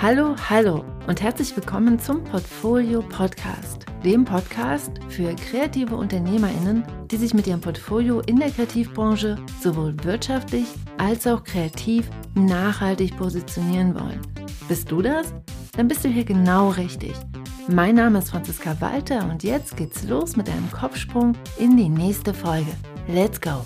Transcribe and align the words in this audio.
Hallo, 0.00 0.34
hallo 0.48 0.84
und 1.06 1.22
herzlich 1.22 1.54
willkommen 1.54 2.00
zum 2.00 2.24
Portfolio 2.24 3.02
Podcast, 3.02 3.86
dem 4.04 4.24
Podcast 4.24 4.98
für 5.10 5.32
kreative 5.36 5.94
Unternehmerinnen, 5.94 6.84
die 7.08 7.18
sich 7.18 7.34
mit 7.34 7.46
ihrem 7.46 7.60
Portfolio 7.60 8.18
in 8.20 8.40
der 8.40 8.50
Kreativbranche 8.50 9.36
sowohl 9.62 9.94
wirtschaftlich 10.02 10.66
als 10.98 11.28
auch 11.28 11.44
kreativ 11.44 12.10
nachhaltig 12.34 13.16
positionieren 13.16 13.94
wollen. 13.94 14.20
Bist 14.66 14.90
du 14.90 15.02
das? 15.02 15.32
Dann 15.76 15.86
bist 15.86 16.04
du 16.04 16.08
hier 16.08 16.24
genau 16.24 16.70
richtig. 16.70 17.14
Mein 17.72 17.94
Name 17.94 18.18
ist 18.18 18.30
Franziska 18.30 18.80
Walter 18.80 19.30
und 19.30 19.44
jetzt 19.44 19.76
geht's 19.76 20.02
los 20.02 20.34
mit 20.34 20.48
einem 20.48 20.68
Kopfsprung 20.72 21.36
in 21.56 21.76
die 21.76 21.88
nächste 21.88 22.34
Folge. 22.34 22.72
Let's 23.06 23.40
go! 23.40 23.64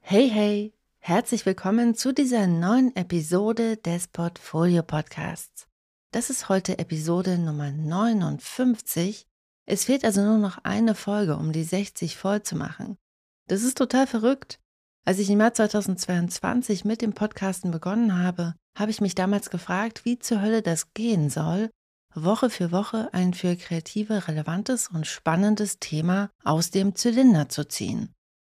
Hey, 0.00 0.28
hey! 0.28 0.74
Herzlich 0.98 1.46
willkommen 1.46 1.94
zu 1.94 2.12
dieser 2.12 2.46
neuen 2.46 2.94
Episode 2.96 3.78
des 3.78 4.08
Portfolio 4.08 4.82
Podcasts. 4.82 5.66
Das 6.12 6.28
ist 6.28 6.50
heute 6.50 6.78
Episode 6.78 7.38
Nummer 7.38 7.70
59. 7.70 9.26
Es 9.64 9.84
fehlt 9.86 10.04
also 10.04 10.20
nur 10.20 10.36
noch 10.36 10.58
eine 10.64 10.94
Folge, 10.94 11.36
um 11.36 11.50
die 11.52 11.64
60 11.64 12.18
voll 12.18 12.42
zu 12.42 12.56
machen. 12.56 12.98
Das 13.46 13.62
ist 13.62 13.78
total 13.78 14.06
verrückt. 14.06 14.60
Als 15.06 15.18
ich 15.18 15.30
im 15.30 15.40
Jahr 15.40 15.54
2022 15.54 16.84
mit 16.84 17.00
dem 17.00 17.14
Podcasten 17.14 17.70
begonnen 17.70 18.22
habe, 18.22 18.54
habe 18.76 18.90
ich 18.90 19.00
mich 19.00 19.14
damals 19.14 19.50
gefragt, 19.50 20.04
wie 20.04 20.18
zur 20.18 20.40
Hölle 20.40 20.62
das 20.62 20.92
gehen 20.94 21.30
soll, 21.30 21.70
Woche 22.14 22.50
für 22.50 22.72
Woche 22.72 23.08
ein 23.12 23.34
für 23.34 23.56
Kreative 23.56 24.26
relevantes 24.26 24.88
und 24.88 25.06
spannendes 25.06 25.78
Thema 25.78 26.30
aus 26.44 26.70
dem 26.70 26.96
Zylinder 26.96 27.48
zu 27.48 27.68
ziehen. 27.68 28.12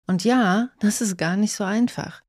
Und 0.08 0.24
ja, 0.24 0.70
das 0.80 1.02
ist 1.02 1.18
gar 1.18 1.38
nicht 1.38 1.54
so 1.54 1.64
einfach. 1.64 2.22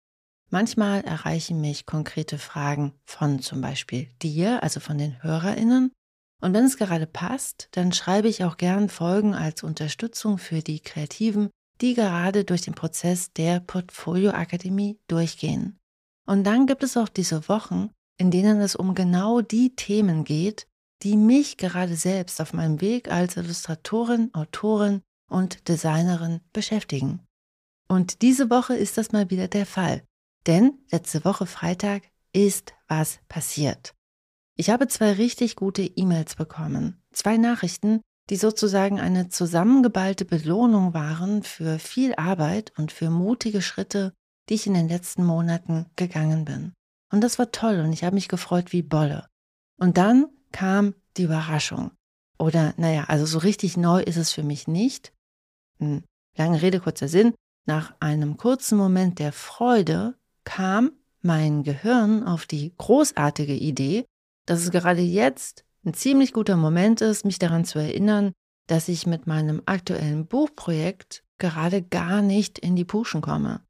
Manchmal 0.50 1.00
erreichen 1.00 1.60
mich 1.60 1.86
konkrete 1.86 2.38
Fragen 2.38 2.92
von 3.04 3.40
zum 3.40 3.60
Beispiel 3.60 4.08
dir, 4.22 4.62
also 4.62 4.80
von 4.80 4.98
den 4.98 5.22
Hörerinnen. 5.22 5.90
Und 6.42 6.52
wenn 6.52 6.66
es 6.66 6.76
gerade 6.76 7.06
passt, 7.06 7.68
dann 7.72 7.92
schreibe 7.92 8.28
ich 8.28 8.44
auch 8.44 8.56
gern 8.56 8.88
Folgen 8.88 9.34
als 9.34 9.62
Unterstützung 9.62 10.38
für 10.38 10.60
die 10.60 10.80
Kreativen, 10.80 11.50
die 11.80 11.94
gerade 11.94 12.44
durch 12.44 12.60
den 12.60 12.74
Prozess 12.74 13.32
der 13.32 13.60
Portfolio 13.60 14.30
Akademie 14.30 14.98
durchgehen. 15.08 15.78
Und 16.26 16.44
dann 16.44 16.66
gibt 16.66 16.82
es 16.82 16.96
auch 16.96 17.08
diese 17.08 17.48
Wochen, 17.48 17.90
in 18.16 18.30
denen 18.30 18.60
es 18.60 18.76
um 18.76 18.94
genau 18.94 19.40
die 19.40 19.74
Themen 19.74 20.24
geht, 20.24 20.66
die 21.02 21.16
mich 21.16 21.56
gerade 21.56 21.96
selbst 21.96 22.40
auf 22.40 22.52
meinem 22.52 22.80
Weg 22.80 23.10
als 23.10 23.36
Illustratorin, 23.36 24.32
Autorin 24.32 25.02
und 25.28 25.68
Designerin 25.68 26.40
beschäftigen. 26.52 27.20
Und 27.88 28.22
diese 28.22 28.48
Woche 28.50 28.74
ist 28.74 28.96
das 28.96 29.12
mal 29.12 29.30
wieder 29.30 29.48
der 29.48 29.66
Fall. 29.66 30.02
Denn 30.46 30.78
letzte 30.90 31.24
Woche 31.24 31.46
Freitag 31.46 32.02
ist 32.32 32.74
was 32.88 33.18
passiert. 33.28 33.94
Ich 34.56 34.70
habe 34.70 34.88
zwei 34.88 35.12
richtig 35.12 35.56
gute 35.56 35.82
E-Mails 35.82 36.36
bekommen. 36.36 37.02
Zwei 37.12 37.36
Nachrichten, 37.36 38.00
die 38.30 38.36
sozusagen 38.36 39.00
eine 39.00 39.28
zusammengeballte 39.28 40.24
Belohnung 40.24 40.94
waren 40.94 41.42
für 41.42 41.78
viel 41.78 42.14
Arbeit 42.14 42.72
und 42.78 42.92
für 42.92 43.10
mutige 43.10 43.62
Schritte, 43.62 44.14
die 44.48 44.54
ich 44.54 44.66
in 44.66 44.74
den 44.74 44.88
letzten 44.88 45.24
Monaten 45.24 45.86
gegangen 45.96 46.44
bin. 46.44 46.72
Und 47.10 47.22
das 47.22 47.38
war 47.38 47.52
toll 47.52 47.80
und 47.80 47.92
ich 47.92 48.04
habe 48.04 48.14
mich 48.14 48.28
gefreut 48.28 48.72
wie 48.72 48.82
Bolle. 48.82 49.26
Und 49.78 49.96
dann 49.96 50.26
kam 50.52 50.94
die 51.16 51.24
Überraschung. 51.24 51.92
Oder 52.38 52.74
naja, 52.76 53.04
also 53.04 53.26
so 53.26 53.38
richtig 53.38 53.76
neu 53.76 54.02
ist 54.02 54.16
es 54.16 54.32
für 54.32 54.42
mich 54.42 54.66
nicht. 54.66 55.12
Hm, 55.78 56.02
lange 56.36 56.62
Rede, 56.62 56.80
kurzer 56.80 57.08
Sinn. 57.08 57.34
Nach 57.66 57.94
einem 58.00 58.36
kurzen 58.36 58.76
Moment 58.76 59.18
der 59.18 59.32
Freude 59.32 60.16
kam 60.44 60.92
mein 61.22 61.62
Gehirn 61.62 62.24
auf 62.24 62.46
die 62.46 62.74
großartige 62.76 63.54
Idee, 63.54 64.04
dass 64.46 64.60
es 64.60 64.70
gerade 64.70 65.00
jetzt 65.00 65.64
ein 65.84 65.94
ziemlich 65.94 66.32
guter 66.32 66.56
Moment 66.56 67.00
ist, 67.00 67.24
mich 67.24 67.38
daran 67.38 67.64
zu 67.64 67.78
erinnern, 67.78 68.32
dass 68.66 68.88
ich 68.88 69.06
mit 69.06 69.26
meinem 69.26 69.62
aktuellen 69.66 70.26
Buchprojekt 70.26 71.24
gerade 71.38 71.82
gar 71.82 72.22
nicht 72.22 72.58
in 72.58 72.76
die 72.76 72.84
Puschen 72.84 73.20
komme. 73.20 73.64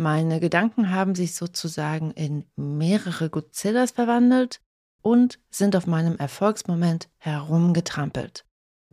Meine 0.00 0.38
Gedanken 0.38 0.92
haben 0.92 1.16
sich 1.16 1.34
sozusagen 1.34 2.12
in 2.12 2.44
mehrere 2.54 3.30
Godzillas 3.30 3.90
verwandelt 3.90 4.60
und 5.02 5.40
sind 5.50 5.74
auf 5.74 5.88
meinem 5.88 6.16
Erfolgsmoment 6.16 7.08
herumgetrampelt. 7.18 8.44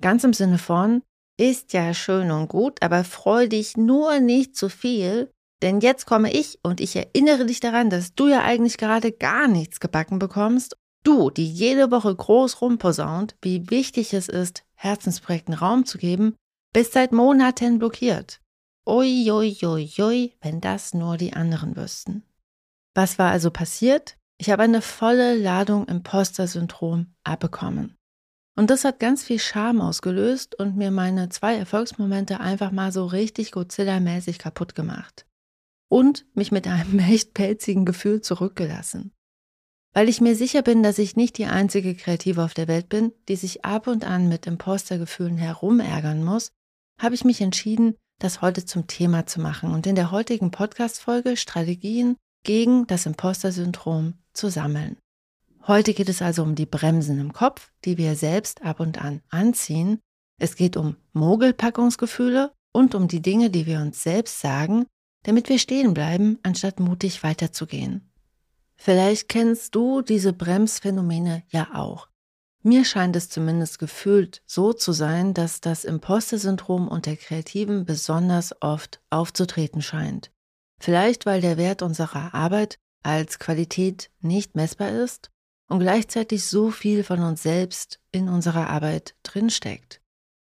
Ganz 0.02 0.24
im 0.24 0.34
Sinne 0.34 0.58
von, 0.58 1.04
ist 1.38 1.74
ja 1.74 1.94
schön 1.94 2.32
und 2.32 2.48
gut, 2.48 2.82
aber 2.82 3.04
freu 3.04 3.48
dich 3.48 3.78
nur 3.78 4.20
nicht 4.20 4.56
zu 4.56 4.68
viel, 4.68 5.30
denn 5.62 5.80
jetzt 5.80 6.08
komme 6.08 6.34
ich 6.34 6.58
und 6.64 6.82
ich 6.82 6.96
erinnere 6.96 7.46
dich 7.46 7.60
daran, 7.60 7.92
dass 7.92 8.16
du 8.16 8.28
ja 8.28 8.44
eigentlich 8.44 8.78
gerade 8.78 9.12
gar 9.12 9.48
nichts 9.48 9.80
gebacken 9.80 10.18
bekommst. 10.18 10.76
Du, 11.04 11.30
die 11.30 11.48
jede 11.48 11.92
Woche 11.92 12.16
groß 12.16 12.62
rumposaunt, 12.62 13.36
wie 13.44 13.70
wichtig 13.70 14.16
es 14.16 14.28
ist, 14.28 14.64
Herzensprojekten 14.74 15.54
Raum 15.54 15.86
zu 15.86 16.00
geben, 16.00 16.36
bist 16.74 16.94
seit 16.94 17.12
Monaten 17.12 17.78
blockiert. 17.78 18.42
Ui, 18.88 19.32
ui, 19.32 19.58
ui, 19.64 19.92
ui, 20.00 20.34
wenn 20.42 20.62
das 20.62 20.94
nur 20.94 21.18
die 21.18 21.34
anderen 21.34 21.76
wüssten. 21.76 22.24
Was 22.94 23.18
war 23.18 23.32
also 23.32 23.50
passiert? 23.50 24.18
Ich 24.38 24.52
habe 24.52 24.62
eine 24.62 24.82
volle 24.82 25.36
Ladung 25.36 25.88
Imposter-Syndrom 25.88 27.08
abbekommen. 27.24 27.98
Und 28.56 28.70
das 28.70 28.86
hat 28.86 29.00
ganz 29.00 29.24
viel 29.24 29.40
Scham 29.40 29.82
ausgelöst 29.82 30.56
und 30.56 30.78
mir 30.78 30.92
meine 30.92 31.30
zwei 31.30 31.56
Erfolgsmomente 31.56 32.40
einfach 32.40 32.72
mal 32.72 32.92
so 32.92 33.06
richtig 33.06 33.52
Godzilla-mäßig 33.52 34.38
kaputt 34.38 34.76
gemacht 34.76 35.26
und 35.90 36.26
mich 36.36 36.52
mit 36.52 36.68
einem 36.68 37.00
echt 37.12 37.34
pelzigen 37.34 37.86
Gefühl 37.86 38.22
zurückgelassen. 38.22 39.12
Weil 39.94 40.10
ich 40.10 40.22
mir 40.22 40.36
sicher 40.36 40.62
bin, 40.62 40.84
dass 40.84 41.00
ich 41.00 41.16
nicht 41.16 41.38
die 41.38 41.46
einzige 41.46 41.96
Kreative 41.96 42.44
auf 42.44 42.54
der 42.54 42.68
Welt 42.68 42.90
bin, 42.90 43.14
die 43.30 43.36
sich 43.36 43.66
ab 43.66 43.88
und 43.88 44.04
an 44.04 44.28
mit 44.28 44.46
Impostergefühlen 44.46 45.38
herumärgern 45.38 46.24
muss, 46.24 46.52
habe 47.00 47.16
ich 47.16 47.24
mich 47.24 47.42
entschieden, 47.42 47.96
das 48.20 48.42
heute 48.42 48.66
zum 48.66 48.88
Thema 48.88 49.26
zu 49.26 49.42
machen 49.42 49.74
und 49.74 49.88
in 49.88 49.96
der 49.96 50.12
heutigen 50.12 50.52
Podcast-Folge 50.52 51.38
Strategien 51.38 52.16
gegen 52.44 52.88
das 52.88 53.06
Imposter-Syndrom 53.06 54.14
zu 54.34 54.50
sammeln. 54.50 54.98
Heute 55.68 55.94
geht 55.94 56.10
es 56.10 56.22
also 56.22 56.44
um 56.44 56.56
die 56.56 56.66
Bremsen 56.66 57.20
im 57.20 57.34
Kopf, 57.34 57.72
die 57.84 57.98
wir 57.98 58.16
selbst 58.16 58.64
ab 58.64 58.80
und 58.80 59.04
an 59.04 59.22
anziehen. 59.30 60.00
Es 60.40 60.56
geht 60.56 60.78
um 60.78 60.96
Mogelpackungsgefühle 61.14 62.52
und 62.72 62.94
um 62.94 63.08
die 63.08 63.22
Dinge, 63.22 63.50
die 63.50 63.66
wir 63.66 63.80
uns 63.80 64.04
selbst 64.04 64.40
sagen, 64.40 64.86
damit 65.24 65.50
wir 65.50 65.58
stehen 65.58 65.94
bleiben, 65.94 66.38
anstatt 66.44 66.80
mutig 66.80 67.24
weiterzugehen. 67.24 68.12
Vielleicht 68.76 69.28
kennst 69.30 69.74
du 69.74 70.02
diese 70.02 70.34
Bremsphänomene 70.34 71.44
ja 71.50 71.70
auch. 71.74 72.10
Mir 72.66 72.84
scheint 72.84 73.16
es 73.16 73.30
zumindest 73.30 73.78
gefühlt 73.78 74.42
so 74.48 74.74
zu 74.74 74.92
sein, 74.92 75.36
dass 75.36 75.62
das 75.62 75.86
Imposter-Syndrom 75.86 76.88
unter 76.88 77.16
Kreativen 77.16 77.86
besonders 77.86 78.60
oft 78.60 79.04
aufzutreten 79.12 79.84
scheint. 79.84 80.32
Vielleicht 80.82 81.28
weil 81.28 81.42
der 81.42 81.58
Wert 81.58 81.84
unserer 81.84 82.34
Arbeit 82.34 82.80
als 83.04 83.38
Qualität 83.38 84.10
nicht 84.20 84.56
messbar 84.56 84.90
ist 84.90 85.30
und 85.70 85.78
gleichzeitig 85.78 86.44
so 86.46 86.72
viel 86.72 87.04
von 87.04 87.22
uns 87.22 87.44
selbst 87.44 88.00
in 88.12 88.30
unserer 88.30 88.68
Arbeit 88.68 89.14
drinsteckt. 89.22 90.02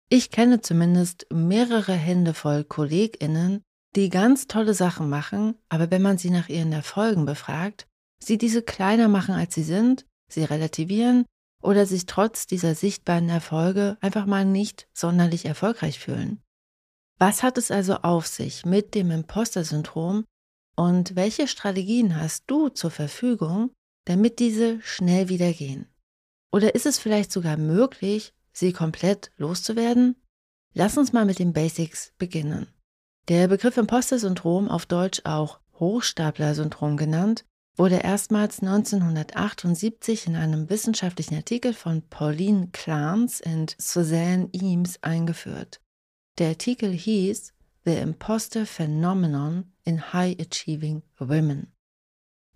Ich 0.07 0.31
kenne 0.31 0.61
zumindest 0.61 1.27
mehrere 1.29 1.91
Hände 1.91 2.33
voll 2.33 2.63
KollegInnen, 2.63 3.63
die 3.97 4.07
ganz 4.07 4.47
tolle 4.47 4.73
Sachen 4.73 5.09
machen, 5.09 5.55
aber 5.67 5.91
wenn 5.91 6.03
man 6.03 6.17
sie 6.17 6.29
nach 6.29 6.47
ihren 6.47 6.71
Erfolgen 6.71 7.25
befragt, 7.25 7.85
sie 8.23 8.37
diese 8.37 8.61
kleiner 8.61 9.09
machen, 9.09 9.35
als 9.35 9.55
sie 9.55 9.63
sind, 9.63 10.05
sie 10.29 10.45
relativieren 10.45 11.25
oder 11.61 11.85
sich 11.85 12.05
trotz 12.05 12.47
dieser 12.47 12.75
sichtbaren 12.75 13.29
Erfolge 13.29 13.97
einfach 14.01 14.25
mal 14.25 14.45
nicht 14.45 14.87
sonderlich 14.93 15.45
erfolgreich 15.45 15.99
fühlen. 15.99 16.41
Was 17.19 17.41
hat 17.41 17.57
es 17.57 17.71
also 17.71 17.95
auf 17.95 18.27
sich 18.27 18.65
mit 18.65 18.93
dem 18.93 19.09
Imposter-Syndrom 19.11 20.25
und 20.75 21.15
welche 21.15 21.47
Strategien 21.47 22.19
hast 22.19 22.43
du 22.47 22.69
zur 22.69 22.91
Verfügung, 22.91 23.71
damit 24.05 24.39
diese 24.39 24.79
schnell 24.81 25.27
wieder 25.27 25.51
gehen? 25.51 25.87
Oder 26.51 26.75
ist 26.75 26.85
es 26.85 26.99
vielleicht 26.99 27.31
sogar 27.31 27.57
möglich, 27.57 28.33
sie 28.53 28.71
komplett 28.71 29.31
loszuwerden? 29.37 30.15
Lass 30.73 30.97
uns 30.97 31.11
mal 31.11 31.25
mit 31.25 31.39
den 31.39 31.53
Basics 31.53 32.13
beginnen. 32.19 32.67
Der 33.29 33.47
Begriff 33.47 33.77
Imposter-Syndrom, 33.77 34.69
auf 34.69 34.85
Deutsch 34.85 35.21
auch 35.25 35.59
Hochstapler-Syndrom 35.79 36.97
genannt, 36.97 37.45
wurde 37.77 37.97
erstmals 37.97 38.59
1978 38.59 40.27
in 40.27 40.35
einem 40.35 40.69
wissenschaftlichen 40.69 41.35
Artikel 41.35 41.73
von 41.73 42.01
Pauline 42.09 42.69
Clance 42.71 43.43
und 43.45 43.75
Suzanne 43.79 44.49
Eames 44.51 45.01
eingeführt. 45.03 45.79
Der 46.39 46.49
Artikel 46.49 46.91
hieß 46.91 47.53
The 47.85 47.95
Imposter 47.95 48.65
Phenomenon 48.65 49.71
in 49.85 50.11
High 50.11 50.37
Achieving 50.39 51.03
Women. 51.19 51.71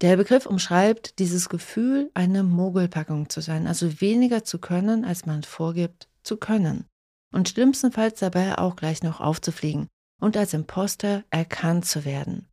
Der 0.02 0.18
Begriff 0.18 0.48
umschreibt 0.48 1.20
dieses 1.20 1.48
Gefühl, 1.48 2.10
eine 2.16 2.44
Mogelpackung 2.44 3.30
zu 3.30 3.40
sein, 3.40 3.68
also 3.68 4.02
weniger 4.02 4.44
zu 4.44 4.58
können, 4.58 5.06
als 5.06 5.26
man 5.28 5.44
vorgibt 5.44 6.10
zu 6.24 6.38
können. 6.38 6.86
und 7.34 7.50
schlimmstenfalls 7.50 8.20
dabei 8.20 8.58
auch 8.58 8.76
gleich 8.76 9.04
noch 9.04 9.22
aufzufliegen 9.22 9.88
und 10.20 10.38
als 10.38 10.54
Imposter 10.54 11.24
erkannt 11.30 11.86
zu 11.86 12.06
werden. 12.06 12.51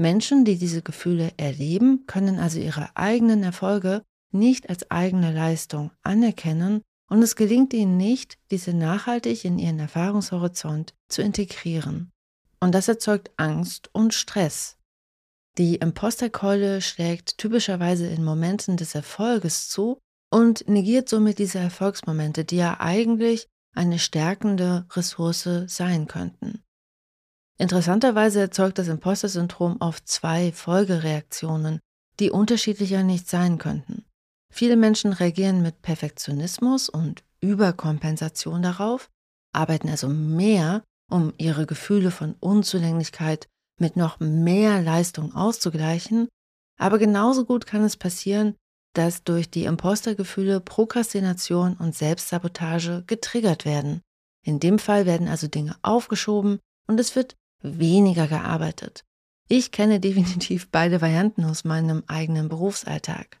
Menschen, 0.00 0.46
die 0.46 0.56
diese 0.56 0.80
Gefühle 0.80 1.32
erleben, 1.36 2.06
können 2.06 2.38
also 2.38 2.58
ihre 2.58 2.96
eigenen 2.96 3.42
Erfolge 3.42 4.02
nicht 4.32 4.70
als 4.70 4.90
eigene 4.90 5.30
Leistung 5.32 5.90
anerkennen 6.02 6.80
und 7.10 7.22
es 7.22 7.36
gelingt 7.36 7.74
ihnen 7.74 7.96
nicht, 7.96 8.38
diese 8.50 8.72
nachhaltig 8.72 9.44
in 9.44 9.58
ihren 9.58 9.78
Erfahrungshorizont 9.78 10.94
zu 11.08 11.20
integrieren. 11.20 12.10
Und 12.60 12.74
das 12.74 12.88
erzeugt 12.88 13.30
Angst 13.36 13.90
und 13.92 14.14
Stress. 14.14 14.78
Die 15.58 15.76
Imposterkeule 15.76 16.80
schlägt 16.80 17.36
typischerweise 17.36 18.06
in 18.06 18.24
Momenten 18.24 18.78
des 18.78 18.94
Erfolges 18.94 19.68
zu 19.68 19.98
und 20.30 20.66
negiert 20.66 21.08
somit 21.08 21.38
diese 21.38 21.58
Erfolgsmomente, 21.58 22.44
die 22.44 22.56
ja 22.56 22.78
eigentlich 22.80 23.48
eine 23.74 23.98
stärkende 23.98 24.86
Ressource 24.92 25.48
sein 25.66 26.06
könnten. 26.06 26.62
Interessanterweise 27.60 28.40
erzeugt 28.40 28.78
das 28.78 28.88
Imposter-Syndrom 28.88 29.76
oft 29.80 30.08
zwei 30.08 30.50
Folgereaktionen, 30.50 31.78
die 32.18 32.30
unterschiedlicher 32.30 33.02
nicht 33.02 33.28
sein 33.28 33.58
könnten. 33.58 34.06
Viele 34.50 34.76
Menschen 34.76 35.12
reagieren 35.12 35.60
mit 35.60 35.82
Perfektionismus 35.82 36.88
und 36.88 37.22
Überkompensation 37.42 38.62
darauf, 38.62 39.10
arbeiten 39.52 39.90
also 39.90 40.08
mehr, 40.08 40.82
um 41.10 41.34
ihre 41.36 41.66
Gefühle 41.66 42.10
von 42.10 42.34
Unzulänglichkeit 42.40 43.46
mit 43.78 43.94
noch 43.94 44.20
mehr 44.20 44.80
Leistung 44.80 45.34
auszugleichen, 45.34 46.28
aber 46.78 46.98
genauso 46.98 47.44
gut 47.44 47.66
kann 47.66 47.84
es 47.84 47.98
passieren, 47.98 48.56
dass 48.94 49.22
durch 49.22 49.50
die 49.50 49.64
Impostergefühle 49.64 50.60
Prokrastination 50.60 51.76
und 51.76 51.94
Selbstsabotage 51.94 53.04
getriggert 53.06 53.66
werden. 53.66 54.00
In 54.46 54.60
dem 54.60 54.78
Fall 54.78 55.04
werden 55.04 55.28
also 55.28 55.46
Dinge 55.46 55.76
aufgeschoben 55.82 56.58
und 56.88 56.98
es 56.98 57.14
wird 57.14 57.36
weniger 57.62 58.26
gearbeitet. 58.26 59.04
Ich 59.48 59.72
kenne 59.72 60.00
definitiv 60.00 60.70
beide 60.70 61.00
Varianten 61.00 61.44
aus 61.44 61.64
meinem 61.64 62.04
eigenen 62.06 62.48
Berufsalltag. 62.48 63.40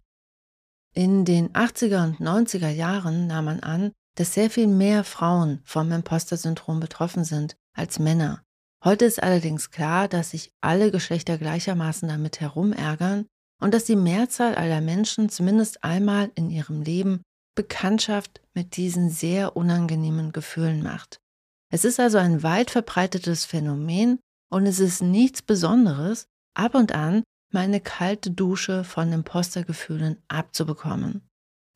In 0.92 1.24
den 1.24 1.52
80er 1.52 2.02
und 2.02 2.18
90er 2.18 2.70
Jahren 2.70 3.28
nahm 3.28 3.44
man 3.44 3.60
an, 3.60 3.92
dass 4.16 4.34
sehr 4.34 4.50
viel 4.50 4.66
mehr 4.66 5.04
Frauen 5.04 5.60
vom 5.64 5.92
Imposter-Syndrom 5.92 6.80
betroffen 6.80 7.24
sind 7.24 7.56
als 7.76 8.00
Männer. 8.00 8.42
Heute 8.84 9.04
ist 9.04 9.22
allerdings 9.22 9.70
klar, 9.70 10.08
dass 10.08 10.30
sich 10.30 10.52
alle 10.60 10.90
Geschlechter 10.90 11.38
gleichermaßen 11.38 12.08
damit 12.08 12.40
herumärgern 12.40 13.26
und 13.60 13.72
dass 13.74 13.84
die 13.84 13.96
Mehrzahl 13.96 14.54
aller 14.54 14.80
Menschen 14.80 15.28
zumindest 15.28 15.84
einmal 15.84 16.32
in 16.34 16.50
ihrem 16.50 16.82
Leben 16.82 17.22
Bekanntschaft 17.54 18.40
mit 18.54 18.76
diesen 18.76 19.10
sehr 19.10 19.56
unangenehmen 19.56 20.32
Gefühlen 20.32 20.82
macht. 20.82 21.20
Es 21.72 21.84
ist 21.84 22.00
also 22.00 22.18
ein 22.18 22.42
weit 22.42 22.70
verbreitetes 22.70 23.44
Phänomen 23.44 24.18
und 24.50 24.66
es 24.66 24.80
ist 24.80 25.02
nichts 25.02 25.40
Besonderes, 25.40 26.26
ab 26.54 26.74
und 26.74 26.92
an 26.92 27.22
meine 27.52 27.80
kalte 27.80 28.30
Dusche 28.30 28.84
von 28.84 29.12
Impostergefühlen 29.12 30.18
abzubekommen. 30.28 31.22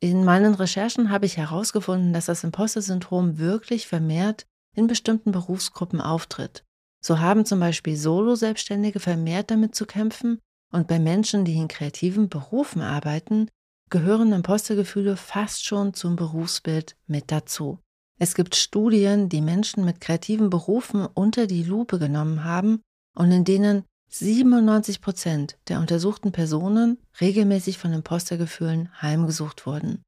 In 0.01 0.25
meinen 0.25 0.53
Recherchen 0.53 1.09
habe 1.09 1.25
ich 1.25 1.37
herausgefunden, 1.37 2.13
dass 2.13 2.25
das 2.25 2.43
Imposter-Syndrom 2.43 3.37
wirklich 3.37 3.87
vermehrt 3.87 4.45
in 4.75 4.87
bestimmten 4.87 5.31
Berufsgruppen 5.31 6.01
auftritt. 6.01 6.63
So 7.01 7.19
haben 7.19 7.45
zum 7.45 7.59
Beispiel 7.59 7.95
Solo-Selbstständige 7.95 8.99
vermehrt 8.99 9.51
damit 9.51 9.75
zu 9.75 9.85
kämpfen 9.85 10.39
und 10.71 10.87
bei 10.87 10.99
Menschen, 10.99 11.45
die 11.45 11.55
in 11.55 11.67
kreativen 11.67 12.27
Berufen 12.27 12.81
arbeiten, 12.81 13.49
gehören 13.89 14.33
Impostergefühle 14.33 15.15
fast 15.15 15.65
schon 15.65 15.93
zum 15.93 16.15
Berufsbild 16.15 16.97
mit 17.07 17.31
dazu. 17.31 17.79
Es 18.17 18.33
gibt 18.33 18.55
Studien, 18.55 19.27
die 19.29 19.41
Menschen 19.41 19.83
mit 19.83 19.99
kreativen 19.99 20.49
Berufen 20.49 21.05
unter 21.05 21.47
die 21.47 21.63
Lupe 21.63 21.99
genommen 21.99 22.43
haben 22.43 22.81
und 23.15 23.31
in 23.31 23.43
denen 23.43 23.83
97 24.09 25.01
Prozent 25.01 25.57
der 25.67 25.79
untersuchten 25.79 26.31
Personen 26.31 26.97
regelmäßig 27.19 27.77
von 27.77 27.91
Impostergefühlen 27.91 28.89
heimgesucht 29.01 29.65
wurden. 29.65 30.03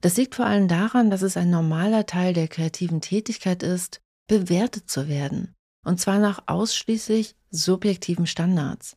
Das 0.00 0.16
liegt 0.16 0.36
vor 0.36 0.46
allem 0.46 0.68
daran, 0.68 1.10
dass 1.10 1.22
es 1.22 1.36
ein 1.36 1.50
normaler 1.50 2.06
Teil 2.06 2.32
der 2.32 2.46
kreativen 2.46 3.00
Tätigkeit 3.00 3.64
ist, 3.64 4.00
bewertet 4.28 4.88
zu 4.88 5.08
werden. 5.08 5.54
Und 5.84 6.00
zwar 6.00 6.18
nach 6.18 6.42
ausschließlich 6.46 7.34
subjektiven 7.50 8.26
Standards. 8.26 8.96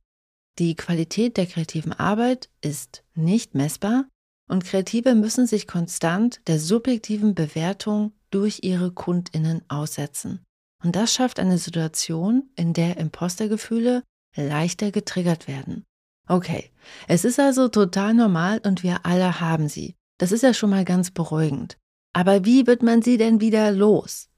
Die 0.60 0.76
Qualität 0.76 1.38
der 1.38 1.48
kreativen 1.48 1.94
Arbeit 1.94 2.50
ist 2.62 3.04
nicht 3.16 3.56
messbar 3.56 4.06
und 4.48 4.66
Kreative 4.66 5.16
müssen 5.16 5.48
sich 5.48 5.66
konstant 5.66 6.42
der 6.48 6.60
subjektiven 6.60 7.34
Bewertung 7.34 8.12
durch 8.32 8.60
ihre 8.64 8.92
Kundinnen 8.92 9.62
aussetzen. 9.68 10.44
Und 10.84 10.96
das 10.96 11.14
schafft 11.14 11.40
eine 11.40 11.58
Situation, 11.58 12.50
in 12.56 12.74
der 12.74 12.98
Impostergefühle 12.98 14.04
leichter 14.36 14.92
getriggert 14.92 15.48
werden. 15.48 15.84
Okay, 16.28 16.72
es 17.08 17.26
ist 17.26 17.40
also 17.40 17.68
total 17.68 18.14
normal 18.14 18.62
und 18.64 18.84
wir 18.84 19.06
alle 19.06 19.40
haben 19.40 19.68
sie. 19.68 19.96
Das 20.18 20.32
ist 20.32 20.44
ja 20.44 20.54
schon 20.54 20.70
mal 20.70 20.86
ganz 20.86 21.12
beruhigend. 21.12 21.78
Aber 22.14 22.46
wie 22.46 22.68
wird 22.68 22.84
man 22.84 23.02
sie 23.02 23.18
denn 23.18 23.42
wieder 23.42 23.72
los? 23.72 24.30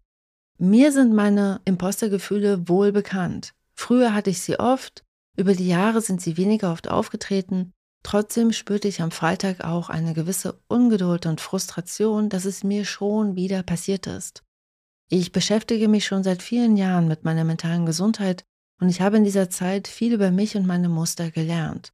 Mir 0.57 0.91
sind 0.91 1.13
meine 1.13 1.61
Impostergefühle 1.65 2.67
wohl 2.69 2.91
bekannt. 2.91 3.53
Früher 3.75 4.13
hatte 4.13 4.29
ich 4.29 4.41
sie 4.41 4.59
oft, 4.59 5.03
über 5.35 5.53
die 5.53 5.67
Jahre 5.67 6.01
sind 6.01 6.21
sie 6.21 6.37
weniger 6.37 6.71
oft 6.71 6.89
aufgetreten, 6.89 7.73
trotzdem 8.03 8.51
spürte 8.51 8.87
ich 8.87 9.01
am 9.01 9.11
Freitag 9.11 9.63
auch 9.63 9.89
eine 9.89 10.13
gewisse 10.13 10.59
Ungeduld 10.67 11.25
und 11.25 11.41
Frustration, 11.41 12.29
dass 12.29 12.45
es 12.45 12.63
mir 12.63 12.85
schon 12.85 13.35
wieder 13.35 13.63
passiert 13.63 14.07
ist. 14.07 14.43
Ich 15.09 15.31
beschäftige 15.31 15.87
mich 15.87 16.05
schon 16.05 16.23
seit 16.23 16.41
vielen 16.41 16.77
Jahren 16.77 17.07
mit 17.07 17.23
meiner 17.23 17.43
mentalen 17.43 17.85
Gesundheit 17.85 18.43
und 18.81 18.89
ich 18.89 19.01
habe 19.01 19.17
in 19.17 19.23
dieser 19.23 19.49
Zeit 19.49 19.87
viel 19.87 20.13
über 20.13 20.31
mich 20.31 20.55
und 20.55 20.65
meine 20.65 20.89
Muster 20.89 21.31
gelernt. 21.31 21.93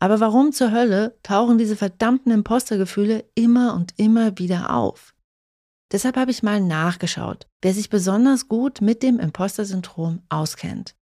Aber 0.00 0.20
warum 0.20 0.52
zur 0.52 0.72
Hölle 0.72 1.16
tauchen 1.22 1.58
diese 1.58 1.76
verdammten 1.76 2.32
Impostergefühle 2.32 3.24
immer 3.34 3.74
und 3.74 3.94
immer 3.98 4.38
wieder 4.38 4.74
auf? 4.74 5.14
Deshalb 5.92 6.16
habe 6.16 6.30
ich 6.30 6.42
mal 6.42 6.60
nachgeschaut, 6.60 7.46
wer 7.60 7.72
sich 7.72 7.90
besonders 7.90 8.48
gut 8.48 8.80
mit 8.80 9.02
dem 9.02 9.20
Imposter-Syndrom 9.20 10.22
auskennt. 10.28 10.96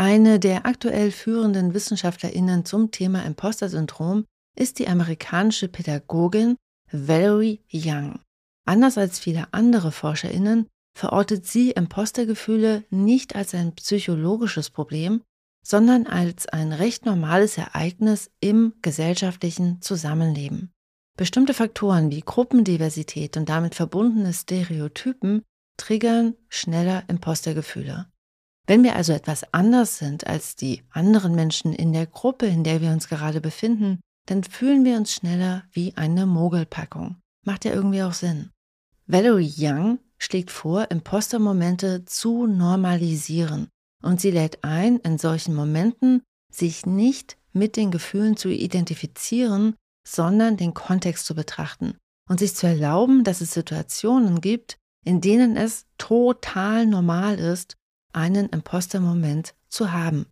Eine 0.00 0.40
der 0.40 0.64
aktuell 0.64 1.10
führenden 1.10 1.74
Wissenschaftlerinnen 1.74 2.64
zum 2.64 2.90
Thema 2.90 3.22
Imposter-Syndrom 3.26 4.24
ist 4.56 4.78
die 4.78 4.88
amerikanische 4.88 5.68
Pädagogin 5.68 6.56
Valerie 6.90 7.60
Young. 7.70 8.18
Anders 8.64 8.96
als 8.96 9.18
viele 9.18 9.52
andere 9.52 9.92
Forscherinnen 9.92 10.68
verortet 10.98 11.46
sie 11.46 11.72
Impostergefühle 11.72 12.84
nicht 12.88 13.36
als 13.36 13.54
ein 13.54 13.74
psychologisches 13.74 14.70
Problem, 14.70 15.20
sondern 15.62 16.06
als 16.06 16.48
ein 16.48 16.72
recht 16.72 17.04
normales 17.04 17.58
Ereignis 17.58 18.30
im 18.40 18.72
gesellschaftlichen 18.80 19.82
Zusammenleben. 19.82 20.70
Bestimmte 21.18 21.52
Faktoren 21.52 22.10
wie 22.10 22.22
Gruppendiversität 22.22 23.36
und 23.36 23.50
damit 23.50 23.74
verbundene 23.74 24.32
Stereotypen 24.32 25.42
triggern 25.76 26.36
schneller 26.48 27.04
Impostergefühle. 27.08 28.06
Wenn 28.66 28.84
wir 28.84 28.96
also 28.96 29.12
etwas 29.12 29.52
anders 29.52 29.98
sind 29.98 30.26
als 30.26 30.54
die 30.54 30.82
anderen 30.90 31.34
Menschen 31.34 31.72
in 31.72 31.92
der 31.92 32.06
Gruppe, 32.06 32.46
in 32.46 32.62
der 32.64 32.80
wir 32.80 32.90
uns 32.90 33.08
gerade 33.08 33.40
befinden, 33.40 34.00
dann 34.26 34.44
fühlen 34.44 34.84
wir 34.84 34.96
uns 34.96 35.12
schneller 35.12 35.64
wie 35.72 35.96
eine 35.96 36.26
Mogelpackung. 36.26 37.16
Macht 37.44 37.64
ja 37.64 37.72
irgendwie 37.72 38.02
auch 38.02 38.12
Sinn. 38.12 38.50
Valerie 39.06 39.52
Young 39.58 39.98
schlägt 40.18 40.50
vor, 40.50 40.90
Impostermomente 40.90 42.04
zu 42.04 42.46
normalisieren 42.46 43.68
und 44.02 44.20
sie 44.20 44.30
lädt 44.30 44.62
ein, 44.62 44.98
in 44.98 45.18
solchen 45.18 45.54
Momenten 45.54 46.22
sich 46.52 46.86
nicht 46.86 47.36
mit 47.52 47.76
den 47.76 47.90
Gefühlen 47.90 48.36
zu 48.36 48.48
identifizieren, 48.48 49.74
sondern 50.06 50.56
den 50.56 50.74
Kontext 50.74 51.26
zu 51.26 51.34
betrachten 51.34 51.96
und 52.28 52.38
sich 52.38 52.54
zu 52.54 52.66
erlauben, 52.66 53.24
dass 53.24 53.40
es 53.40 53.52
Situationen 53.52 54.40
gibt, 54.40 54.76
in 55.04 55.20
denen 55.20 55.56
es 55.56 55.86
total 55.98 56.86
normal 56.86 57.38
ist, 57.38 57.76
einen 58.12 58.48
Impostermoment 58.48 59.54
zu 59.68 59.92
haben. 59.92 60.26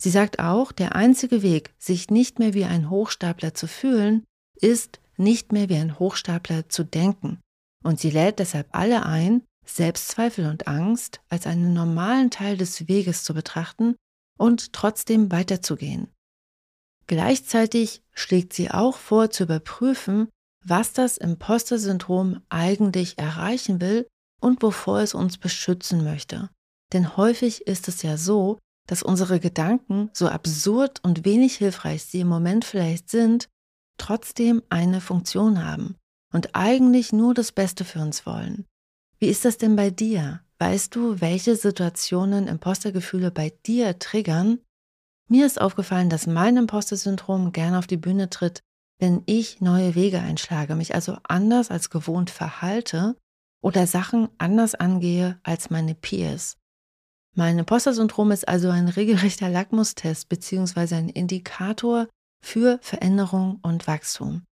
Sie 0.00 0.10
sagt 0.10 0.38
auch, 0.38 0.72
der 0.72 0.94
einzige 0.94 1.42
Weg, 1.42 1.74
sich 1.78 2.10
nicht 2.10 2.38
mehr 2.38 2.54
wie 2.54 2.64
ein 2.64 2.88
Hochstapler 2.88 3.54
zu 3.54 3.66
fühlen, 3.66 4.24
ist 4.56 5.00
nicht 5.16 5.52
mehr 5.52 5.68
wie 5.68 5.76
ein 5.76 5.98
Hochstapler 5.98 6.68
zu 6.68 6.84
denken. 6.84 7.40
Und 7.84 8.00
sie 8.00 8.10
lädt 8.10 8.38
deshalb 8.38 8.68
alle 8.72 9.04
ein, 9.04 9.42
Selbstzweifel 9.66 10.46
und 10.46 10.66
Angst 10.66 11.20
als 11.28 11.46
einen 11.46 11.74
normalen 11.74 12.30
Teil 12.30 12.56
des 12.56 12.88
Weges 12.88 13.24
zu 13.24 13.34
betrachten 13.34 13.94
und 14.38 14.72
trotzdem 14.72 15.30
weiterzugehen. 15.30 16.08
Gleichzeitig 17.06 18.02
schlägt 18.12 18.52
sie 18.52 18.70
auch 18.70 18.96
vor 18.96 19.30
zu 19.30 19.44
überprüfen, 19.44 20.28
was 20.64 20.92
das 20.92 21.16
Imposter-Syndrom 21.16 22.42
eigentlich 22.48 23.18
erreichen 23.18 23.80
will 23.80 24.06
und 24.40 24.62
wovor 24.62 25.00
es 25.00 25.14
uns 25.14 25.38
beschützen 25.38 26.04
möchte. 26.04 26.50
Denn 26.92 27.16
häufig 27.16 27.66
ist 27.66 27.88
es 27.88 28.02
ja 28.02 28.16
so, 28.16 28.58
dass 28.86 29.02
unsere 29.02 29.38
Gedanken, 29.38 30.10
so 30.12 30.28
absurd 30.28 30.98
und 31.04 31.24
wenig 31.24 31.56
hilfreich 31.56 32.04
sie 32.04 32.20
im 32.20 32.28
Moment 32.28 32.64
vielleicht 32.64 33.08
sind, 33.08 33.48
trotzdem 33.98 34.62
eine 34.68 35.00
Funktion 35.00 35.64
haben 35.64 35.96
und 36.32 36.54
eigentlich 36.54 37.12
nur 37.12 37.34
das 37.34 37.52
Beste 37.52 37.84
für 37.84 38.00
uns 38.00 38.26
wollen. 38.26 38.66
Wie 39.18 39.28
ist 39.28 39.44
das 39.44 39.58
denn 39.58 39.76
bei 39.76 39.90
dir? 39.90 40.40
Weißt 40.58 40.94
du, 40.94 41.20
welche 41.20 41.56
Situationen 41.56 42.48
Impostergefühle 42.48 43.30
bei 43.30 43.52
dir 43.66 43.98
triggern? 43.98 44.58
Mir 45.28 45.46
ist 45.46 45.60
aufgefallen, 45.60 46.10
dass 46.10 46.26
mein 46.26 46.56
Imposter-Syndrom 46.56 47.52
gern 47.52 47.74
auf 47.74 47.86
die 47.86 47.96
Bühne 47.96 48.30
tritt, 48.30 48.62
wenn 48.98 49.22
ich 49.26 49.60
neue 49.60 49.94
Wege 49.94 50.20
einschlage, 50.20 50.74
mich 50.74 50.94
also 50.94 51.16
anders 51.22 51.70
als 51.70 51.90
gewohnt 51.90 52.30
verhalte 52.30 53.16
oder 53.62 53.86
Sachen 53.86 54.28
anders 54.38 54.74
angehe 54.74 55.38
als 55.42 55.70
meine 55.70 55.94
Peers. 55.94 56.59
Mein 57.36 57.58
Imposter-Syndrom 57.58 58.32
ist 58.32 58.48
also 58.48 58.70
ein 58.70 58.88
regelrechter 58.88 59.48
Lackmustest 59.48 60.28
bzw. 60.28 60.94
ein 60.96 61.08
Indikator 61.08 62.08
für 62.44 62.78
Veränderung 62.82 63.60
und 63.62 63.86
Wachstum. 63.86 64.42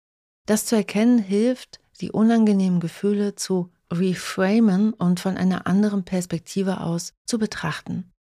Das 0.45 0.65
zu 0.65 0.75
erkennen 0.75 1.19
hilft, 1.19 1.79
die 2.01 2.11
unangenehmen 2.11 2.79
Gefühle 2.79 3.35
zu 3.35 3.71
reframen 3.91 4.93
und 4.93 5.19
von 5.19 5.37
einer 5.37 5.67
anderen 5.67 6.05
Perspektive 6.05 6.81
aus 6.81 7.13
zu 7.25 7.37
betrachten. 7.37 8.11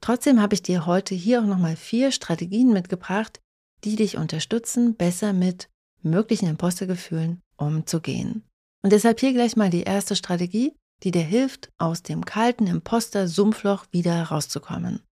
Trotzdem 0.00 0.40
habe 0.40 0.54
ich 0.54 0.62
dir 0.62 0.86
heute 0.86 1.14
hier 1.14 1.40
auch 1.40 1.46
nochmal 1.46 1.76
vier 1.76 2.10
Strategien 2.10 2.72
mitgebracht, 2.72 3.40
die 3.84 3.96
dich 3.96 4.16
unterstützen, 4.16 4.96
besser 4.96 5.32
mit 5.32 5.68
möglichen 6.02 6.48
Impostergefühlen 6.48 7.40
umzugehen. 7.56 8.42
Und 8.82 8.92
deshalb 8.92 9.20
hier 9.20 9.32
gleich 9.32 9.54
mal 9.54 9.70
die 9.70 9.84
erste 9.84 10.16
Strategie, 10.16 10.74
die 11.02 11.10
dir 11.10 11.22
hilft, 11.22 11.70
aus 11.78 12.02
dem 12.02 12.24
kalten 12.24 12.66
Imposter-Sumpfloch 12.66 13.86
wieder 13.90 14.22
rauszukommen. 14.24 15.02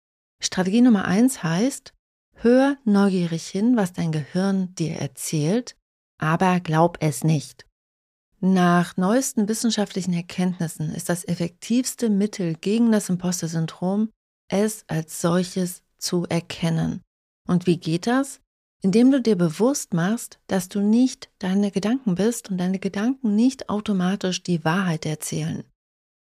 Strategie 0.43 0.81
Nummer 0.81 1.05
eins 1.05 1.43
heißt, 1.43 1.93
hör 2.35 2.77
neugierig 2.85 3.47
hin, 3.47 3.77
was 3.77 3.93
dein 3.93 4.13
Gehirn 4.13 4.75
dir 4.75 4.97
erzählt, 4.97 5.77
aber 6.19 6.61
glaub 6.61 6.99
es 7.01 7.25
nicht. 7.25 7.67
Nach 8.41 8.97
neuesten 8.97 9.49
wissenschaftlichen 9.49 10.15
Erkenntnissen 10.15 10.95
ist 10.95 11.11
das 11.11 11.25
effektivste 11.25 12.09
Mittel 12.09 12.55
gegen 12.55 12.91
das 12.91 13.11
Imposter-Syndrom, 13.11 14.11
es 14.49 14.85
als 14.89 15.21
solches 15.21 15.83
zu 15.99 16.25
erkennen. 16.27 17.03
Und 17.47 17.67
wie 17.67 17.77
geht 17.77 18.07
das? 18.07 18.41
Indem 18.83 19.11
du 19.11 19.21
dir 19.21 19.37
bewusst 19.37 19.93
machst, 19.93 20.41
dass 20.47 20.71
du 20.71 20.81
nicht 20.81 21.31
deine 21.39 21.71
Gedanken 21.71 22.15
bist 22.15 22.51
und 22.51 22.57
deine 22.57 22.79
Gedanken 22.79 23.37
nicht 23.37 23.69
automatisch 23.69 24.43
die 24.43 24.65
Wahrheit 24.65 25.05
erzählen. 25.05 25.65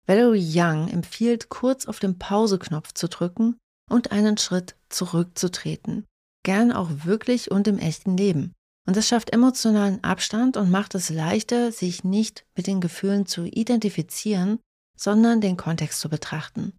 Valerie 0.09 0.53
Young 0.55 0.89
empfiehlt, 0.89 1.51
kurz 1.51 1.87
auf 1.87 1.99
den 1.99 2.19
Pause-Knopf 2.19 2.95
zu 2.95 3.09
drücken 3.09 3.59
und 3.91 4.11
einen 4.11 4.39
Schritt 4.39 4.75
zurückzutreten. 4.89 6.07
Gern 6.45 6.73
auch 6.73 6.89
wirklich 7.05 7.51
und 7.51 7.69
im 7.69 7.79
echten 7.79 8.17
Leben. 8.17 8.55
Und 8.87 8.97
das 8.97 9.07
schafft 9.07 9.35
emotionalen 9.35 10.03
Abstand 10.03 10.57
und 10.57 10.71
macht 10.71 10.95
es 10.95 11.11
leichter, 11.11 11.73
sich 11.73 12.05
nicht 12.05 12.47
mit 12.57 12.67
den 12.67 12.81
Gefühlen 12.81 13.27
zu 13.27 13.45
identifizieren, 13.45 14.61
sondern 14.97 15.43
den 15.43 15.59
Kontext 15.59 16.01
zu 16.01 16.09
betrachten. 16.09 16.73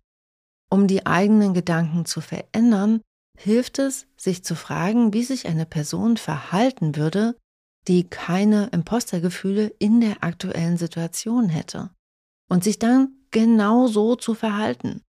Um 0.72 0.88
die 0.88 1.06
eigenen 1.06 1.54
Gedanken 1.54 2.06
zu 2.06 2.22
verändern, 2.22 3.02
hilft 3.38 3.78
es, 3.78 4.08
sich 4.18 4.44
zu 4.44 4.56
fragen, 4.56 5.14
wie 5.14 5.24
sich 5.24 5.48
eine 5.48 5.68
Person 5.68 6.18
verhalten 6.18 6.96
würde, 6.96 7.38
die 7.88 8.10
keine 8.10 8.70
Impostergefühle 8.72 9.68
in 9.78 10.02
der 10.02 10.24
aktuellen 10.24 10.78
Situation 10.78 11.48
hätte. 11.48 11.92
Und 12.50 12.64
sich 12.64 12.80
dann 12.80 13.19
genau 13.32 13.88
so 13.88 14.16
zu 14.16 14.34
verhalten. 14.34 15.02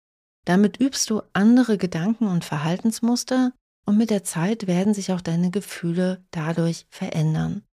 Damit 0.45 0.81
übst 0.81 1.11
du 1.11 1.23
andere 1.33 1.79
Gedanken 1.79 2.27
und 2.27 2.45
Verhaltensmuster, 2.45 3.53
und 3.87 3.97
mit 3.97 4.11
der 4.11 4.25
Zeit 4.25 4.67
werden 4.67 4.95
sich 4.95 5.13
auch 5.13 5.21
deine 5.21 5.51
Gefühle 5.51 6.25
dadurch 6.31 6.87
verändern. 6.91 7.65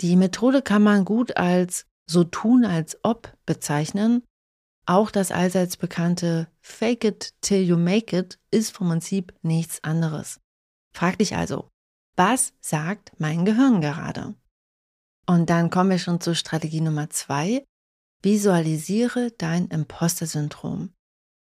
Die 0.00 0.16
Methode 0.16 0.62
kann 0.62 0.82
man 0.82 1.04
gut 1.04 1.36
als 1.36 1.86
so 2.08 2.24
tun 2.24 2.64
als 2.64 2.98
ob 3.02 3.32
bezeichnen. 3.46 4.22
Auch 4.86 5.10
das 5.10 5.32
allseits 5.32 5.76
bekannte 5.76 6.48
Fake 6.60 7.04
it 7.04 7.34
till 7.40 7.62
you 7.62 7.76
make 7.76 8.16
it 8.16 8.38
ist 8.50 8.72
vom 8.72 8.88
Prinzip 8.88 9.34
nichts 9.42 9.82
anderes. 9.82 10.40
Frag 10.94 11.18
dich 11.18 11.36
also, 11.36 11.68
was 12.16 12.54
sagt 12.60 13.12
mein 13.18 13.44
Gehirn 13.44 13.80
gerade? 13.80 14.34
Und 15.26 15.50
dann 15.50 15.70
kommen 15.70 15.90
wir 15.90 15.98
schon 15.98 16.20
zur 16.20 16.34
Strategie 16.34 16.80
Nummer 16.80 17.10
zwei. 17.10 17.64
Visualisiere 18.26 19.30
dein 19.38 19.68
Imposter-Syndrom. 19.68 20.90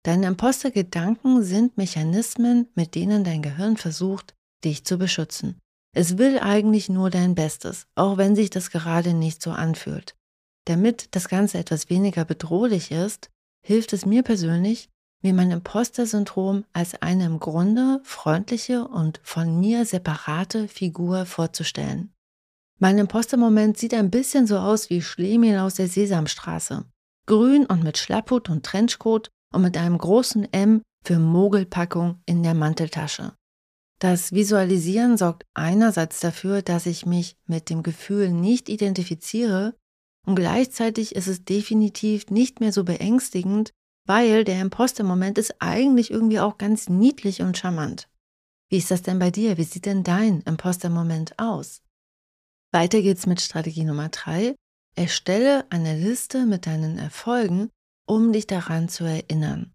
Deine 0.02 0.28
Imposter-Gedanken 0.28 1.42
sind 1.42 1.76
Mechanismen, 1.76 2.68
mit 2.74 2.94
denen 2.94 3.22
dein 3.22 3.42
Gehirn 3.42 3.76
versucht, 3.76 4.34
dich 4.64 4.86
zu 4.86 4.96
beschützen. 4.96 5.58
Es 5.94 6.16
will 6.16 6.38
eigentlich 6.38 6.88
nur 6.88 7.10
dein 7.10 7.34
Bestes, 7.34 7.86
auch 7.96 8.16
wenn 8.16 8.34
sich 8.34 8.48
das 8.48 8.70
gerade 8.70 9.12
nicht 9.12 9.42
so 9.42 9.50
anfühlt. 9.50 10.16
Damit 10.64 11.14
das 11.14 11.28
Ganze 11.28 11.58
etwas 11.58 11.90
weniger 11.90 12.24
bedrohlich 12.24 12.92
ist, 12.92 13.28
hilft 13.62 13.92
es 13.92 14.06
mir 14.06 14.22
persönlich, 14.22 14.88
mir 15.22 15.34
mein 15.34 15.50
Imposter-Syndrom 15.50 16.64
als 16.72 16.94
eine 17.02 17.26
im 17.26 17.40
Grunde 17.40 18.00
freundliche 18.04 18.88
und 18.88 19.20
von 19.22 19.60
mir 19.60 19.84
separate 19.84 20.66
Figur 20.66 21.26
vorzustellen. 21.26 22.14
Mein 22.82 22.96
Imposter-Moment 22.96 23.76
sieht 23.76 23.92
ein 23.92 24.10
bisschen 24.10 24.46
so 24.46 24.56
aus 24.56 24.88
wie 24.88 25.02
Schlemiel 25.02 25.58
aus 25.58 25.74
der 25.74 25.86
Sesamstraße. 25.86 26.86
Grün 27.26 27.66
und 27.66 27.84
mit 27.84 27.98
Schlapphut 27.98 28.48
und 28.48 28.64
Trenchcoat 28.64 29.28
und 29.52 29.60
mit 29.60 29.76
einem 29.76 29.98
großen 29.98 30.50
M 30.50 30.80
für 31.04 31.18
Mogelpackung 31.18 32.22
in 32.24 32.42
der 32.42 32.54
Manteltasche. 32.54 33.34
Das 34.00 34.32
Visualisieren 34.32 35.18
sorgt 35.18 35.44
einerseits 35.52 36.20
dafür, 36.20 36.62
dass 36.62 36.86
ich 36.86 37.04
mich 37.04 37.36
mit 37.46 37.68
dem 37.68 37.82
Gefühl 37.82 38.30
nicht 38.30 38.70
identifiziere 38.70 39.74
und 40.26 40.36
gleichzeitig 40.36 41.14
ist 41.14 41.26
es 41.26 41.44
definitiv 41.44 42.30
nicht 42.30 42.60
mehr 42.60 42.72
so 42.72 42.84
beängstigend, 42.84 43.72
weil 44.06 44.42
der 44.44 44.58
Imposter-Moment 44.62 45.36
ist 45.36 45.56
eigentlich 45.58 46.10
irgendwie 46.10 46.40
auch 46.40 46.56
ganz 46.56 46.88
niedlich 46.88 47.42
und 47.42 47.58
charmant. 47.58 48.08
Wie 48.70 48.78
ist 48.78 48.90
das 48.90 49.02
denn 49.02 49.18
bei 49.18 49.30
dir? 49.30 49.58
Wie 49.58 49.64
sieht 49.64 49.84
denn 49.84 50.02
dein 50.02 50.40
Imposter-Moment 50.40 51.38
aus? 51.38 51.82
Weiter 52.72 53.02
geht's 53.02 53.26
mit 53.26 53.40
Strategie 53.40 53.84
Nummer 53.84 54.08
drei. 54.08 54.54
Erstelle 54.94 55.64
eine 55.70 55.96
Liste 55.96 56.46
mit 56.46 56.66
deinen 56.66 56.98
Erfolgen 56.98 57.70
um 58.10 58.32
dich 58.32 58.48
daran 58.48 58.88
zu 58.88 59.04
erinnern. 59.04 59.72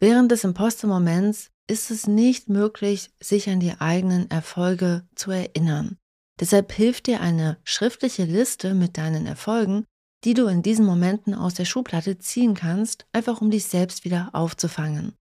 Während 0.00 0.32
des 0.32 0.42
Imposter-Moments 0.42 1.50
ist 1.68 1.92
es 1.92 2.08
nicht 2.08 2.48
möglich, 2.48 3.10
sich 3.20 3.48
an 3.48 3.60
die 3.60 3.80
eigenen 3.80 4.28
Erfolge 4.32 5.06
zu 5.14 5.30
erinnern. 5.30 5.96
Deshalb 6.40 6.72
hilft 6.72 7.06
dir 7.06 7.20
eine 7.20 7.56
schriftliche 7.62 8.24
Liste 8.24 8.74
mit 8.74 8.98
deinen 8.98 9.26
Erfolgen, 9.26 9.84
die 10.24 10.34
du 10.34 10.46
in 10.46 10.62
diesen 10.62 10.86
Momenten 10.86 11.34
aus 11.34 11.54
der 11.54 11.66
Schublade 11.66 12.18
ziehen 12.18 12.54
kannst, 12.54 13.06
einfach 13.12 13.40
um 13.40 13.50
dich 13.52 13.66
selbst 13.66 14.04
wieder 14.04 14.30
aufzufangen. 14.32 15.14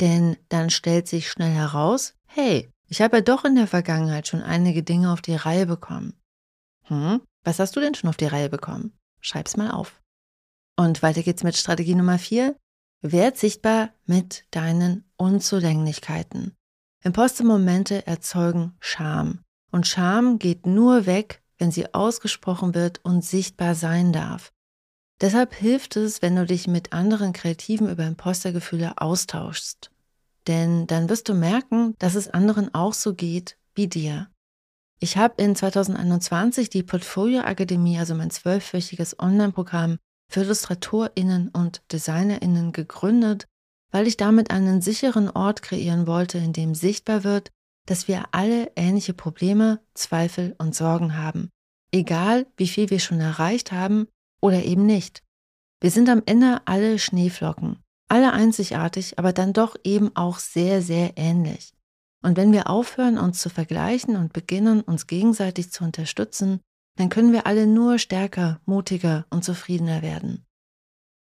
Denn 0.00 0.36
dann 0.48 0.70
stellt 0.70 1.06
sich 1.06 1.30
schnell 1.30 1.52
heraus, 1.52 2.14
hey, 2.26 2.68
ich 2.88 3.02
habe 3.02 3.18
ja 3.18 3.22
doch 3.22 3.44
in 3.44 3.54
der 3.54 3.68
Vergangenheit 3.68 4.26
schon 4.26 4.42
einige 4.42 4.82
Dinge 4.82 5.12
auf 5.12 5.22
die 5.22 5.36
Reihe 5.36 5.66
bekommen. 5.66 6.17
Hm, 6.88 7.20
was 7.44 7.58
hast 7.58 7.76
du 7.76 7.80
denn 7.80 7.94
schon 7.94 8.10
auf 8.10 8.16
die 8.16 8.26
Reihe 8.26 8.48
bekommen? 8.48 8.92
Schreib's 9.20 9.56
mal 9.56 9.70
auf. 9.70 10.00
Und 10.76 11.02
weiter 11.02 11.22
geht's 11.22 11.44
mit 11.44 11.56
Strategie 11.56 11.94
Nummer 11.94 12.18
vier. 12.18 12.56
Werd 13.00 13.36
sichtbar 13.38 13.90
mit 14.06 14.44
deinen 14.50 15.04
Unzulänglichkeiten. 15.16 16.56
Imposter-Momente 17.04 18.06
erzeugen 18.06 18.76
Scham. 18.80 19.40
Und 19.70 19.86
Scham 19.86 20.38
geht 20.38 20.66
nur 20.66 21.06
weg, 21.06 21.42
wenn 21.58 21.70
sie 21.70 21.92
ausgesprochen 21.94 22.74
wird 22.74 23.04
und 23.04 23.24
sichtbar 23.24 23.74
sein 23.74 24.12
darf. 24.12 24.52
Deshalb 25.20 25.54
hilft 25.54 25.96
es, 25.96 26.22
wenn 26.22 26.36
du 26.36 26.46
dich 26.46 26.68
mit 26.68 26.92
anderen 26.92 27.32
Kreativen 27.32 27.88
über 27.88 28.06
Impostergefühle 28.06 29.00
austauschst. 29.00 29.90
Denn 30.46 30.86
dann 30.86 31.08
wirst 31.08 31.28
du 31.28 31.34
merken, 31.34 31.94
dass 31.98 32.14
es 32.14 32.28
anderen 32.28 32.72
auch 32.74 32.94
so 32.94 33.14
geht 33.14 33.58
wie 33.74 33.88
dir. 33.88 34.28
Ich 35.00 35.16
habe 35.16 35.40
in 35.42 35.54
2021 35.54 36.70
die 36.70 36.82
Portfolio 36.82 37.40
Akademie, 37.40 37.98
also 37.98 38.14
mein 38.14 38.30
zwölfwöchiges 38.30 39.18
Online-Programm, 39.20 39.98
für 40.30 40.40
IllustratorInnen 40.40 41.48
und 41.48 41.82
DesignerInnen 41.92 42.72
gegründet, 42.72 43.46
weil 43.90 44.06
ich 44.06 44.16
damit 44.16 44.50
einen 44.50 44.82
sicheren 44.82 45.30
Ort 45.30 45.62
kreieren 45.62 46.06
wollte, 46.06 46.38
in 46.38 46.52
dem 46.52 46.74
sichtbar 46.74 47.24
wird, 47.24 47.50
dass 47.86 48.08
wir 48.08 48.24
alle 48.32 48.70
ähnliche 48.76 49.14
Probleme, 49.14 49.80
Zweifel 49.94 50.54
und 50.58 50.74
Sorgen 50.74 51.16
haben. 51.16 51.48
Egal, 51.92 52.46
wie 52.56 52.68
viel 52.68 52.90
wir 52.90 52.98
schon 52.98 53.20
erreicht 53.20 53.72
haben 53.72 54.08
oder 54.42 54.62
eben 54.62 54.84
nicht. 54.84 55.22
Wir 55.80 55.90
sind 55.90 56.08
am 56.08 56.22
Ende 56.26 56.60
alle 56.66 56.98
Schneeflocken, 56.98 57.78
alle 58.08 58.32
einzigartig, 58.32 59.18
aber 59.18 59.32
dann 59.32 59.52
doch 59.52 59.76
eben 59.84 60.14
auch 60.16 60.38
sehr, 60.38 60.82
sehr 60.82 61.16
ähnlich. 61.16 61.72
Und 62.22 62.36
wenn 62.36 62.52
wir 62.52 62.68
aufhören, 62.68 63.18
uns 63.18 63.40
zu 63.40 63.48
vergleichen 63.48 64.16
und 64.16 64.32
beginnen, 64.32 64.80
uns 64.80 65.06
gegenseitig 65.06 65.70
zu 65.70 65.84
unterstützen, 65.84 66.60
dann 66.96 67.08
können 67.08 67.32
wir 67.32 67.46
alle 67.46 67.66
nur 67.66 67.98
stärker, 67.98 68.60
mutiger 68.66 69.26
und 69.30 69.44
zufriedener 69.44 70.02
werden. 70.02 70.44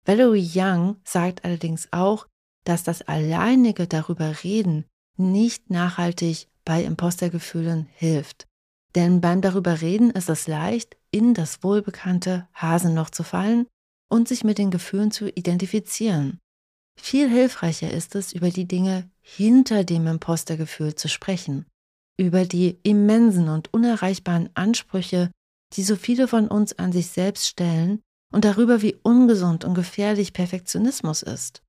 Valerie 0.05 0.49
Young 0.55 0.97
sagt 1.03 1.43
allerdings 1.43 1.89
auch, 1.91 2.27
dass 2.63 2.83
das 2.83 3.01
alleinige 3.01 3.87
darüber 3.87 4.43
reden 4.43 4.85
nicht 5.17 5.69
nachhaltig 5.69 6.47
bei 6.63 6.83
Impostergefühlen 6.83 7.87
hilft. 7.93 8.47
Denn 8.95 9.21
beim 9.21 9.41
darüber 9.41 9.81
reden 9.81 10.09
ist 10.11 10.29
es 10.29 10.47
leicht, 10.47 10.97
in 11.11 11.33
das 11.33 11.63
wohlbekannte 11.63 12.47
Hasenloch 12.53 13.09
zu 13.09 13.23
fallen 13.23 13.67
und 14.09 14.27
sich 14.27 14.43
mit 14.43 14.57
den 14.57 14.71
Gefühlen 14.71 15.11
zu 15.11 15.29
identifizieren. 15.29 16.39
Viel 16.97 17.29
hilfreicher 17.29 17.91
ist 17.91 18.15
es, 18.15 18.33
über 18.33 18.49
die 18.49 18.67
Dinge 18.67 19.09
hinter 19.27 19.83
dem 19.83 20.05
Impostergefühl 20.05 20.93
zu 20.93 21.09
sprechen, 21.09 21.65
über 22.15 22.45
die 22.45 22.77
immensen 22.83 23.49
und 23.49 23.73
unerreichbaren 23.73 24.49
Ansprüche, 24.53 25.31
die 25.73 25.81
so 25.81 25.95
viele 25.95 26.27
von 26.27 26.47
uns 26.47 26.77
an 26.77 26.91
sich 26.91 27.07
selbst 27.07 27.47
stellen 27.47 28.01
und 28.31 28.45
darüber, 28.45 28.83
wie 28.83 28.95
ungesund 29.01 29.65
und 29.65 29.73
gefährlich 29.73 30.31
Perfektionismus 30.31 31.23
ist. 31.23 31.63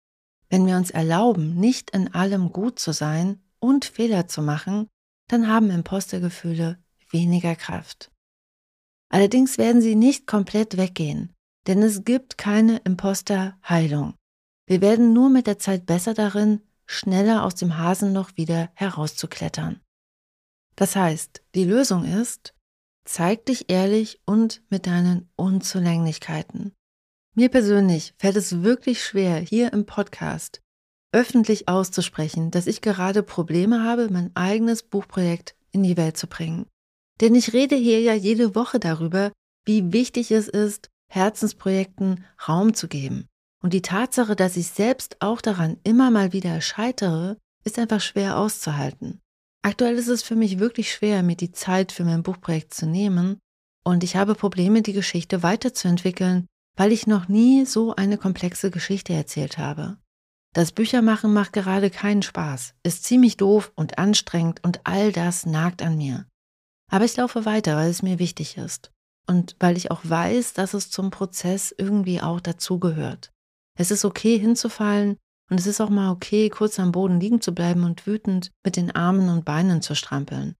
Wenn 0.51 0.67
wir 0.67 0.77
uns 0.77 0.91
erlauben, 0.91 1.57
nicht 1.57 1.91
in 1.91 2.13
allem 2.13 2.53
gut 2.53 2.79
zu 2.79 2.93
sein 2.93 3.41
und 3.59 3.87
Fehler 3.87 4.29
zu 4.29 4.43
machen, 4.43 4.87
dann 5.29 5.49
haben 5.49 5.71
Impostergefühle 5.71 6.79
weniger 7.11 7.57
Kraft. 7.57 8.13
Allerdings 9.09 9.57
werden 9.57 9.81
sie 9.81 9.95
nicht 9.95 10.27
komplett 10.27 10.77
weggehen, 10.77 11.33
denn 11.67 11.83
es 11.83 12.05
gibt 12.05 12.37
keine 12.37 12.79
Imposterheilung. 12.85 14.15
Wir 14.67 14.83
werden 14.83 15.15
nur 15.15 15.31
mit 15.31 15.47
der 15.47 15.59
Zeit 15.59 15.87
besser 15.87 16.13
darin, 16.13 16.61
schneller 16.87 17.45
aus 17.45 17.55
dem 17.55 17.77
Hasenloch 17.77 18.31
wieder 18.37 18.71
herauszuklettern. 18.75 19.81
Das 20.77 20.97
heißt, 20.97 21.43
die 21.55 21.65
Lösung 21.65 22.05
ist, 22.05 22.55
zeig 23.05 23.47
dich 23.47 23.71
ehrlich 23.71 24.21
und 24.25 24.63
mit 24.69 24.87
deinen 24.87 25.31
Unzulänglichkeiten. 25.37 26.75
Mir 27.35 27.49
persönlich 27.51 28.15
fällt 28.19 28.37
es 28.37 28.63
wirklich 28.63 29.05
schwer, 29.05 29.39
hier 29.39 29.73
im 29.73 29.87
Podcast 29.87 30.63
öffentlich 31.13 31.67
auszusprechen, 31.67 32.51
dass 32.51 32.67
ich 32.67 32.83
gerade 32.83 33.23
Probleme 33.23 33.83
habe, 33.83 34.11
mein 34.11 34.35
eigenes 34.37 34.83
Buchprojekt 34.83 35.57
in 35.71 35.83
die 35.83 35.97
Welt 35.97 36.19
zu 36.19 36.27
bringen. 36.27 36.67
Denn 37.23 37.35
ich 37.35 37.55
rede 37.55 37.75
hier 37.75 38.01
ja 38.01 38.13
jede 38.13 38.55
Woche 38.55 38.79
darüber, 38.79 39.33
wie 39.65 39.95
wichtig 39.95 40.31
es 40.31 40.49
ist, 40.49 40.91
Herzensprojekten 41.11 42.25
Raum 42.47 42.75
zu 42.75 42.89
geben. 42.89 43.27
Und 43.63 43.73
die 43.73 43.83
Tatsache, 43.83 44.37
dass 44.37 44.57
ich 44.57 44.69
selbst 44.69 45.17
auch 45.21 45.41
daran 45.41 45.79
immer 45.83 46.11
mal 46.11 46.33
wieder 46.33 46.61
scheitere, 46.61 47.37
ist 47.65 47.79
einfach 47.79 48.01
schwer 48.01 48.39
auszuhalten. 48.39 49.21
Aktuell 49.63 49.97
ist 49.97 50.09
es 50.09 50.23
für 50.23 50.37
mich 50.37 50.59
wirklich 50.59 50.93
schwer, 50.93 51.23
mir 51.23 51.37
die 51.37 51.51
Zeit 51.51 51.91
für 51.91 52.05
mein 52.05 52.23
Buchprojekt 52.23 52.73
zu 52.73 52.87
nehmen 52.87 53.39
und 53.85 54.03
ich 54.03 54.17
habe 54.17 54.35
Probleme, 54.35 54.83
die 54.83 54.93
Geschichte 54.93 55.43
weiterzuentwickeln, 55.43 56.47
weil 56.77 56.93
ich 56.93 57.07
noch 57.07 57.29
nie 57.29 57.65
so 57.67 57.95
eine 57.95 58.19
komplexe 58.19 58.71
Geschichte 58.71 59.13
erzählt 59.13 59.59
habe. 59.59 59.99
Das 60.55 60.73
Büchermachen 60.73 61.33
macht 61.33 61.53
gerade 61.53 61.91
keinen 61.91 62.23
Spaß, 62.23 62.75
ist 62.83 63.05
ziemlich 63.05 63.37
doof 63.37 63.73
und 63.77 63.99
anstrengend 63.99 64.63
und 64.65 64.81
all 64.85 65.13
das 65.13 65.47
nagt 65.47 65.83
an 65.83 65.97
mir. 65.97 66.27
Aber 66.91 67.05
ich 67.05 67.17
laufe 67.17 67.45
weiter, 67.45 67.77
weil 67.77 67.91
es 67.91 68.03
mir 68.03 68.19
wichtig 68.19 68.57
ist 68.57 68.91
und 69.29 69.57
weil 69.61 69.77
ich 69.77 69.91
auch 69.91 70.01
weiß, 70.03 70.55
dass 70.55 70.75
es 70.75 70.91
zum 70.91 71.11
Prozess 71.11 71.75
irgendwie 71.77 72.21
auch 72.21 72.41
dazugehört. 72.41 73.33
Es 73.77 73.91
ist 73.91 74.05
okay 74.05 74.39
hinzufallen 74.39 75.17
und 75.51 75.61
es 75.61 75.67
ist 75.67 75.81
auch 75.81 75.91
mal 75.91 76.11
okay, 76.11 76.49
kurz 76.49 76.79
am 76.81 76.93
Boden 76.93 77.21
liegen 77.21 77.41
zu 77.41 77.55
bleiben 77.55 77.85
und 77.85 78.07
wütend 78.07 78.51
mit 78.65 78.77
den 78.77 78.91
Armen 78.91 79.29
und 79.29 79.45
Beinen 79.45 79.83
zu 79.83 79.95
strampeln. 79.95 80.57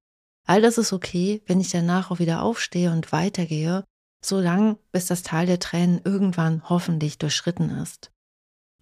All 0.47 0.63
das 0.63 0.79
ist 0.79 0.93
okay, 0.93 1.43
wenn 1.47 1.61
ich 1.61 1.71
danach 1.71 2.11
auch 2.11 2.21
wieder 2.21 2.43
aufstehe 2.43 2.93
und 2.93 3.11
weitergehe, 3.11 3.85
so 4.25 4.41
lang, 4.41 4.79
bis 4.93 5.07
das 5.07 5.23
Tal 5.23 5.47
der 5.47 5.59
Tränen 5.59 6.01
irgendwann 6.05 6.69
hoffentlich 6.69 7.19
durchschritten 7.19 7.71
ist. 7.71 8.13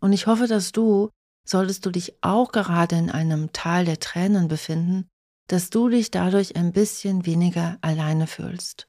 Und 0.00 0.12
ich 0.12 0.26
hoffe, 0.26 0.46
dass 0.46 0.72
du, 0.72 1.10
solltest 1.46 1.86
du 1.86 1.90
dich 1.90 2.14
auch 2.20 2.52
gerade 2.52 2.96
in 2.96 3.10
einem 3.10 3.52
Tal 3.52 3.84
der 3.84 4.00
Tränen 4.00 4.48
befinden, 4.48 5.08
dass 5.48 5.70
du 5.70 5.88
dich 5.88 6.10
dadurch 6.10 6.56
ein 6.56 6.72
bisschen 6.72 7.26
weniger 7.26 7.78
alleine 7.80 8.26
fühlst. 8.26 8.88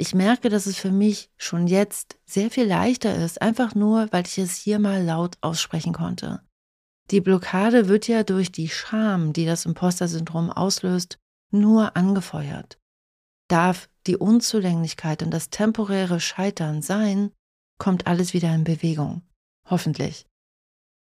Ich 0.00 0.14
merke, 0.14 0.48
dass 0.48 0.64
es 0.64 0.78
für 0.78 0.92
mich 0.92 1.28
schon 1.36 1.66
jetzt 1.66 2.18
sehr 2.24 2.50
viel 2.50 2.64
leichter 2.64 3.14
ist, 3.22 3.42
einfach 3.42 3.74
nur, 3.74 4.10
weil 4.12 4.26
ich 4.26 4.38
es 4.38 4.56
hier 4.56 4.78
mal 4.78 5.04
laut 5.04 5.36
aussprechen 5.42 5.92
konnte. 5.92 6.40
Die 7.10 7.20
Blockade 7.20 7.86
wird 7.86 8.08
ja 8.08 8.22
durch 8.22 8.50
die 8.50 8.70
Scham, 8.70 9.34
die 9.34 9.44
das 9.44 9.66
Imposter-Syndrom 9.66 10.50
auslöst, 10.50 11.18
nur 11.50 11.98
angefeuert. 11.98 12.78
Darf 13.48 13.90
die 14.06 14.16
Unzulänglichkeit 14.16 15.22
und 15.22 15.32
das 15.32 15.50
temporäre 15.50 16.18
Scheitern 16.18 16.80
sein, 16.80 17.30
kommt 17.76 18.06
alles 18.06 18.32
wieder 18.32 18.54
in 18.54 18.64
Bewegung. 18.64 19.20
Hoffentlich. 19.68 20.26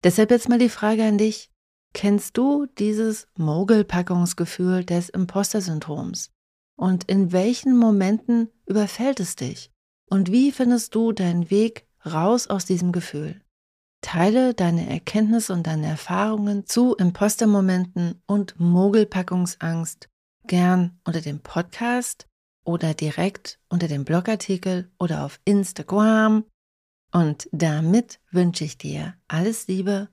Deshalb 0.05 0.31
jetzt 0.31 0.47
mal 0.47 0.59
die 0.59 0.69
Frage 0.69 1.03
an 1.03 1.17
dich. 1.17 1.51
Kennst 1.93 2.38
du 2.38 2.67
dieses 2.77 3.27
Mogelpackungsgefühl 3.38 4.85
des 4.85 5.09
Imposter-Syndroms? 5.09 6.31
Und 6.77 7.05
in 7.05 7.31
welchen 7.31 7.75
Momenten 7.75 8.49
überfällt 8.65 9.19
es 9.19 9.35
dich? 9.35 9.71
Und 10.09 10.31
wie 10.31 10.51
findest 10.51 10.95
du 10.95 11.11
deinen 11.11 11.49
Weg 11.49 11.87
raus 12.05 12.47
aus 12.47 12.65
diesem 12.65 12.91
Gefühl? 12.91 13.41
Teile 14.01 14.53
deine 14.53 14.87
Erkenntnisse 14.89 15.51
und 15.53 15.67
deine 15.67 15.87
Erfahrungen 15.87 16.65
zu 16.65 16.95
Impostermomenten 16.95 18.21
und 18.27 18.59
Mogelpackungsangst 18.59 20.07
gern 20.45 20.99
unter 21.03 21.21
dem 21.21 21.41
Podcast 21.41 22.27
oder 22.63 22.93
direkt 22.93 23.59
unter 23.69 23.87
dem 23.87 24.05
Blogartikel 24.05 24.91
oder 24.99 25.25
auf 25.25 25.39
Instagram. 25.45 26.45
Und 27.11 27.49
damit 27.51 28.19
wünsche 28.31 28.63
ich 28.63 28.77
dir 28.77 29.15
alles 29.27 29.67
Liebe 29.67 30.09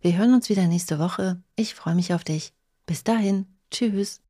wir 0.00 0.16
hören 0.16 0.32
uns 0.32 0.48
wieder 0.48 0.66
nächste 0.66 1.00
Woche. 1.00 1.42
Ich 1.56 1.74
freue 1.74 1.96
mich 1.96 2.14
auf 2.14 2.22
dich. 2.22 2.54
Bis 2.86 3.02
dahin. 3.02 3.46
Tschüss. 3.70 4.22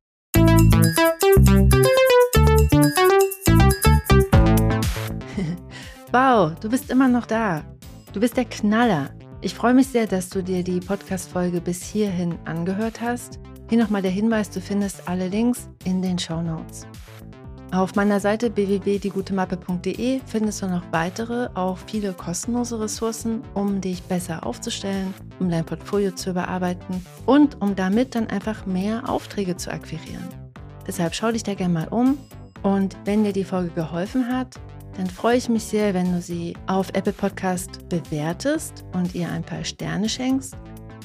wow, 6.11 6.53
du 6.59 6.69
bist 6.69 6.89
immer 6.89 7.07
noch 7.07 7.25
da. 7.25 7.63
Du 8.13 8.19
bist 8.19 8.37
der 8.37 8.45
Knaller. 8.45 9.09
Ich 9.41 9.53
freue 9.53 9.73
mich 9.73 9.87
sehr, 9.87 10.07
dass 10.07 10.29
du 10.29 10.43
dir 10.43 10.63
die 10.63 10.79
Podcast-Folge 10.79 11.61
bis 11.61 11.83
hierhin 11.83 12.37
angehört 12.45 13.01
hast. 13.01 13.39
Hier 13.69 13.77
nochmal 13.77 14.01
der 14.01 14.11
Hinweis, 14.11 14.49
du 14.49 14.59
findest 14.59 15.07
alle 15.07 15.27
Links 15.27 15.69
in 15.85 16.01
den 16.01 16.17
Show 16.17 16.41
Notes. 16.41 16.87
Auf 17.71 17.93
meiner 17.93 18.19
Seite 18.19 18.55
www.diegutemappe.de 18.55 20.21
findest 20.25 20.63
du 20.63 20.67
noch 20.67 20.81
weitere, 20.91 21.49
auch 21.53 21.77
viele 21.77 22.13
kostenlose 22.13 22.79
Ressourcen, 22.79 23.43
um 23.53 23.79
dich 23.79 24.01
besser 24.01 24.43
aufzustellen, 24.43 25.13
um 25.39 25.51
dein 25.51 25.65
Portfolio 25.65 26.11
zu 26.11 26.31
überarbeiten 26.31 27.05
und 27.27 27.61
um 27.61 27.75
damit 27.75 28.15
dann 28.15 28.27
einfach 28.27 28.65
mehr 28.65 29.07
Aufträge 29.07 29.55
zu 29.55 29.71
akquirieren. 29.71 30.38
Deshalb 30.87 31.13
schau 31.13 31.31
dich 31.31 31.43
da 31.43 31.53
gerne 31.53 31.73
mal 31.73 31.87
um. 31.87 32.17
Und 32.61 32.97
wenn 33.05 33.23
dir 33.23 33.33
die 33.33 33.43
Folge 33.43 33.69
geholfen 33.69 34.27
hat, 34.27 34.55
dann 34.97 35.07
freue 35.07 35.37
ich 35.37 35.47
mich 35.47 35.63
sehr, 35.63 35.93
wenn 35.93 36.11
du 36.11 36.21
sie 36.21 36.55
auf 36.67 36.89
Apple 36.89 37.13
Podcast 37.13 37.87
bewertest 37.87 38.83
und 38.93 39.15
ihr 39.15 39.29
ein 39.29 39.43
paar 39.43 39.63
Sterne 39.63 40.09
schenkst. 40.09 40.57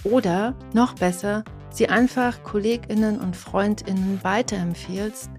Oder 0.02 0.54
noch 0.72 0.94
besser, 0.94 1.44
sie 1.70 1.88
einfach 1.88 2.42
Kolleginnen 2.42 3.20
und 3.20 3.36
Freundinnen 3.36 4.18
weiterempfehlst, 4.22 5.30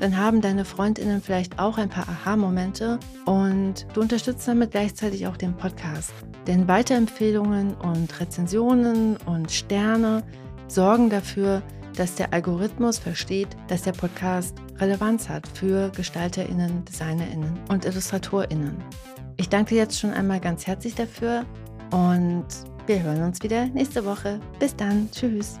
dann 0.00 0.16
haben 0.16 0.40
deine 0.40 0.64
Freundinnen 0.64 1.20
vielleicht 1.20 1.58
auch 1.58 1.76
ein 1.76 1.90
paar 1.90 2.08
Aha-Momente 2.08 2.98
und 3.26 3.86
du 3.92 4.00
unterstützt 4.00 4.48
damit 4.48 4.70
gleichzeitig 4.70 5.26
auch 5.26 5.36
den 5.36 5.54
Podcast. 5.54 6.14
Denn 6.46 6.66
Weiterempfehlungen 6.66 7.74
und 7.74 8.18
Rezensionen 8.18 9.18
und 9.26 9.52
Sterne 9.52 10.22
sorgen 10.68 11.10
dafür, 11.10 11.60
dass 11.60 11.79
der 12.14 12.32
Algorithmus 12.32 12.98
versteht, 12.98 13.48
dass 13.68 13.82
der 13.82 13.92
Podcast 13.92 14.56
Relevanz 14.78 15.28
hat 15.28 15.46
für 15.48 15.90
Gestalterinnen, 15.90 16.84
Designerinnen 16.84 17.58
und 17.68 17.84
Illustratorinnen. 17.84 18.76
Ich 19.36 19.48
danke 19.48 19.74
jetzt 19.74 19.98
schon 19.98 20.12
einmal 20.12 20.40
ganz 20.40 20.66
herzlich 20.66 20.94
dafür 20.94 21.44
und 21.92 22.46
wir 22.86 23.02
hören 23.02 23.22
uns 23.22 23.42
wieder 23.42 23.66
nächste 23.66 24.04
Woche. 24.04 24.40
Bis 24.58 24.74
dann, 24.74 25.08
tschüss. 25.10 25.60